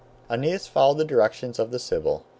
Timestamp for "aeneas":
0.31-0.65